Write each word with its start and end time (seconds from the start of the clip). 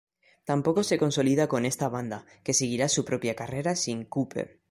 Tampoco 0.45 0.83
se 0.83 0.97
consolida 0.97 1.47
con 1.47 1.63
esta 1.63 1.87
banda, 1.87 2.25
que 2.43 2.55
seguirá 2.55 2.89
su 2.89 3.05
propia 3.05 3.35
carrera 3.35 3.75
sin 3.75 4.03
Kooper. 4.05 4.59